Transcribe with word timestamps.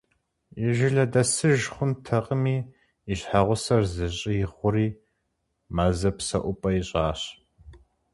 И 0.65 0.67
жылэ 0.75 1.05
дэсыж 1.13 1.61
хъунутэкъыми, 1.73 2.57
и 3.11 3.13
щхьэгъусэр 3.19 3.83
зыщӏигъури, 3.93 4.87
мэзыр 5.75 6.13
псэупӏэ 6.17 6.69
ищӏащ. 6.79 7.21